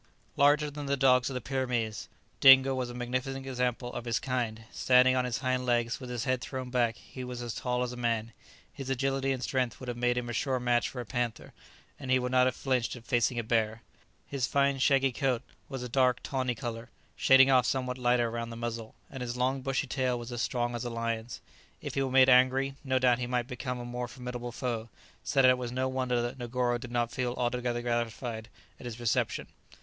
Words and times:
Larger 0.35 0.71
than 0.71 0.87
the 0.87 0.97
dogs 0.97 1.29
of 1.29 1.35
the 1.35 1.41
Pyrenees, 1.41 2.09
Dingo 2.39 2.73
was 2.73 2.89
a 2.89 2.95
magnificent 2.95 3.45
example 3.45 3.93
of 3.93 4.05
his 4.05 4.17
kind. 4.19 4.63
Standing 4.71 5.15
on 5.15 5.25
his 5.25 5.37
hind 5.41 5.63
legs, 5.63 5.99
with 5.99 6.09
his 6.09 6.23
head 6.23 6.41
thrown 6.41 6.71
back, 6.71 6.95
he 6.95 7.23
was 7.23 7.43
as 7.43 7.53
tall 7.53 7.83
as 7.83 7.91
a 7.91 7.95
man. 7.95 8.31
His 8.73 8.89
agility 8.89 9.31
and 9.31 9.43
strength 9.43 9.79
would 9.79 9.87
have 9.87 9.97
made 9.97 10.17
him 10.17 10.27
a 10.27 10.33
sure 10.33 10.59
match 10.59 10.89
for 10.89 11.01
a 11.01 11.05
panther, 11.05 11.53
and 11.99 12.09
he 12.09 12.17
would 12.17 12.31
not 12.31 12.47
have 12.47 12.55
flinched 12.55 12.95
at 12.95 13.05
facing 13.05 13.37
a 13.37 13.43
bear. 13.43 13.83
His 14.25 14.47
fine 14.47 14.79
shaggy 14.79 15.11
coat 15.11 15.43
was 15.69 15.83
a 15.83 15.87
dark 15.87 16.21
tawny 16.23 16.55
colour, 16.55 16.89
shading 17.15 17.51
off 17.51 17.67
somewhat 17.67 17.99
lighter 17.99 18.31
round 18.31 18.51
the 18.51 18.55
muzzle, 18.55 18.95
and 19.07 19.21
his 19.21 19.37
long 19.37 19.61
bushy 19.61 19.85
tail 19.85 20.17
was 20.17 20.31
as 20.31 20.41
strong 20.41 20.73
as 20.73 20.83
a 20.83 20.89
lion's. 20.89 21.41
If 21.79 21.93
he 21.93 22.01
were 22.01 22.09
made 22.09 22.27
angry, 22.27 22.73
no 22.83 22.97
doubt 22.97 23.19
he 23.19 23.27
might 23.27 23.45
become 23.45 23.79
a 23.79 23.85
most 23.85 24.13
formidable 24.15 24.51
foe, 24.51 24.89
so 25.23 25.43
that 25.43 25.49
it 25.51 25.59
was 25.59 25.71
no 25.71 25.87
wonder 25.87 26.23
that 26.23 26.39
Negoro 26.39 26.79
did 26.79 26.91
not 26.91 27.11
feel 27.11 27.35
altogether 27.37 27.83
gratified 27.83 28.49
at 28.79 28.85
his 28.87 28.99
reception. 28.99 29.45